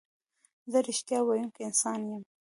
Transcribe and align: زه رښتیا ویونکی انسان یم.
زه 0.71 0.77
رښتیا 0.87 1.19
ویونکی 1.23 1.61
انسان 1.69 1.99
یم. 2.09 2.23